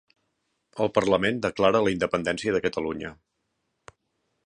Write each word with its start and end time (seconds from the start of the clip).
El 0.85 0.89
Parlament 0.95 1.37
declara 1.45 1.83
la 1.89 1.93
independència 1.99 2.57
de 2.57 2.63
Catalunya 2.67 3.13